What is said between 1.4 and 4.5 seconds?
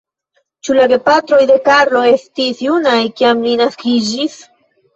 de Karlo estis junaj, kiam li naskiĝis?